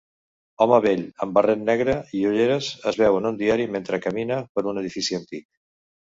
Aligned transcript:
Home 0.65 0.77
vell 0.85 1.03
amb 1.25 1.35
barret 1.37 1.61
negre 1.67 1.95
i 2.21 2.21
ulleres 2.31 2.71
es 2.93 2.99
veu 3.03 3.19
en 3.19 3.29
un 3.33 3.39
diari 3.43 3.69
mentre 3.77 4.01
camina 4.09 4.41
per 4.57 4.67
un 4.75 4.83
edifici 4.85 5.21
antic 5.21 5.49